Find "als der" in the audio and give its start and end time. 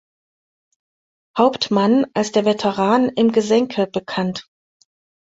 2.15-2.43